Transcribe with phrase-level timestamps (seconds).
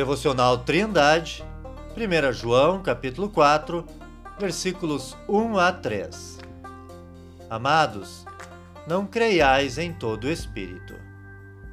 [0.00, 1.44] Devocional Trindade,
[1.94, 3.84] 1 João, capítulo 4,
[4.38, 6.38] versículos 1 a 3.
[7.50, 8.24] Amados,
[8.88, 10.94] não creiais em todo espírito,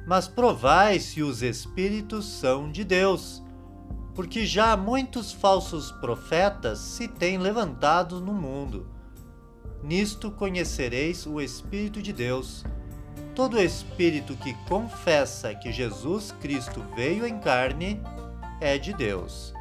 [0.06, 3.42] mas provai se os espíritos são de Deus,
[4.14, 8.86] porque já muitos falsos profetas se têm levantado no mundo.
[9.82, 12.62] Nisto conhecereis o Espírito de Deus.
[13.38, 18.02] Todo espírito que confessa que Jesus Cristo veio em carne
[18.60, 19.54] é de Deus.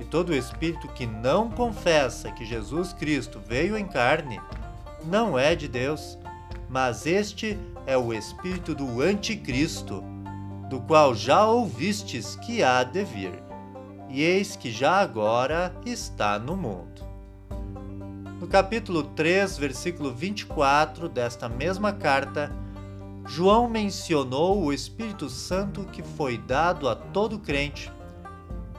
[0.00, 4.40] E todo espírito que não confessa que Jesus Cristo veio em carne
[5.04, 6.18] não é de Deus,
[6.68, 7.56] mas este
[7.86, 10.02] é o espírito do Anticristo,
[10.68, 13.40] do qual já ouvistes que há de vir,
[14.08, 17.06] e eis que já agora está no mundo.
[18.40, 22.60] No capítulo 3, versículo 24 desta mesma carta,
[23.26, 27.90] João mencionou o Espírito Santo que foi dado a todo crente.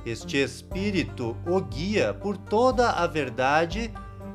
[0.05, 3.91] Este Espírito o guia por toda a verdade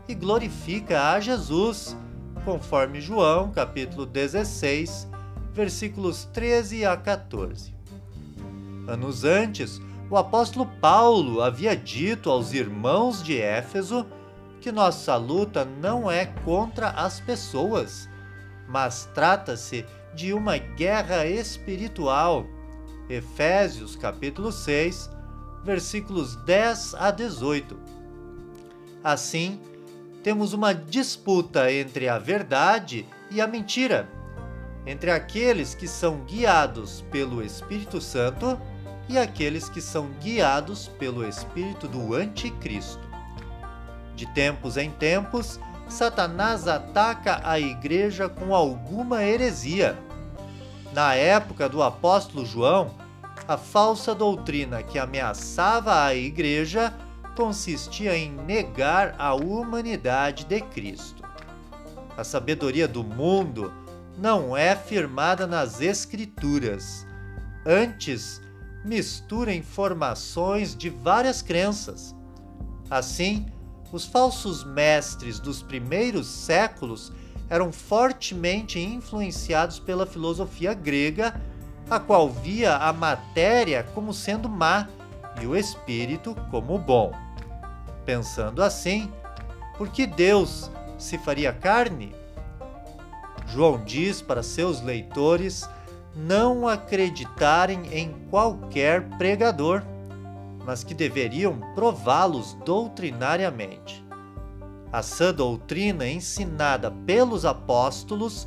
[0.08, 1.96] e glorifica a Jesus,
[2.44, 5.06] conforme João, capítulo 16,
[5.52, 7.74] versículos 13 a 14.
[8.86, 9.78] Anos antes,
[10.10, 14.06] o apóstolo Paulo havia dito aos irmãos de Éfeso
[14.62, 18.08] que nossa luta não é contra as pessoas,
[18.66, 22.46] mas trata-se de uma guerra espiritual.
[23.08, 25.10] Efésios capítulo 6,
[25.64, 27.78] versículos 10 a 18.
[29.02, 29.60] Assim,
[30.22, 34.08] temos uma disputa entre a verdade e a mentira,
[34.84, 38.60] entre aqueles que são guiados pelo Espírito Santo
[39.08, 43.08] e aqueles que são guiados pelo espírito do Anticristo.
[44.14, 49.96] De tempos em tempos, Satanás ataca a igreja com alguma heresia
[50.92, 52.94] na época do apóstolo João,
[53.46, 56.94] a falsa doutrina que ameaçava a igreja
[57.36, 61.22] consistia em negar a humanidade de Cristo.
[62.16, 63.72] A sabedoria do mundo
[64.16, 67.06] não é firmada nas Escrituras.
[67.64, 68.42] Antes,
[68.84, 72.14] mistura informações de várias crenças.
[72.90, 73.46] Assim,
[73.92, 77.12] os falsos mestres dos primeiros séculos
[77.48, 81.40] eram fortemente influenciados pela filosofia grega,
[81.88, 84.88] a qual via a matéria como sendo má
[85.40, 87.12] e o espírito como bom.
[88.04, 89.10] Pensando assim,
[89.78, 92.14] por que Deus se faria carne?
[93.46, 95.68] João diz para seus leitores
[96.14, 99.82] não acreditarem em qualquer pregador,
[100.68, 104.04] mas que deveriam prová-los doutrinariamente.
[104.92, 108.46] A sã doutrina ensinada pelos apóstolos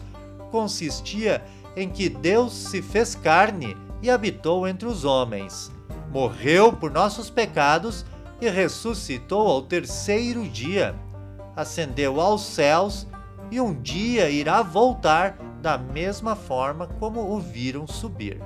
[0.51, 1.43] consistia
[1.75, 5.71] em que Deus se fez carne e habitou entre os homens,
[6.11, 8.05] morreu por nossos pecados
[8.39, 10.93] e ressuscitou ao terceiro dia,
[11.55, 13.07] ascendeu aos céus
[13.49, 18.39] e um dia irá voltar da mesma forma como o viram subir.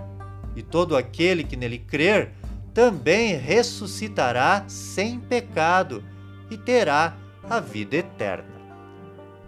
[0.56, 2.32] E todo aquele que nele crer
[2.76, 6.04] também ressuscitará sem pecado
[6.52, 7.16] e terá
[7.50, 8.54] a vida eterna.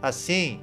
[0.01, 0.61] Assim,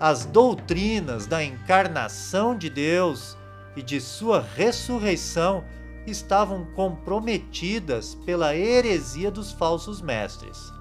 [0.00, 3.38] as doutrinas da encarnação de Deus
[3.76, 5.62] e de sua ressurreição
[6.04, 10.72] estavam comprometidas pela heresia dos falsos mestres.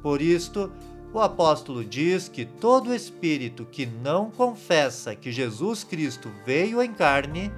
[0.00, 0.70] Por isto,
[1.12, 7.52] o apóstolo diz que todo espírito que não confessa que Jesus Cristo veio em carne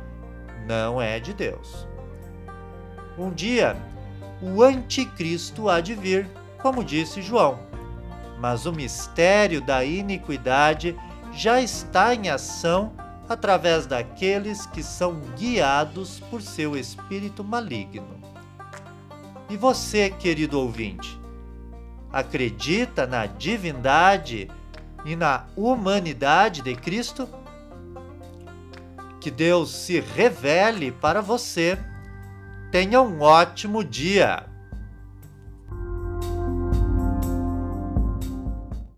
[0.67, 1.94] não é de Deus.
[3.19, 3.77] Um dia,
[4.43, 6.29] o anticristo há de vir
[6.65, 7.59] como disse João.
[8.41, 10.97] Mas o mistério da iniquidade
[11.31, 12.95] já está em ação
[13.29, 18.19] através daqueles que são guiados por seu espírito maligno.
[19.51, 21.21] E você, querido ouvinte,
[22.11, 24.51] acredita na divindade
[25.05, 27.29] e na humanidade de Cristo?
[29.21, 31.79] Que Deus se revele para você.
[32.75, 34.47] Tenha um ótimo dia!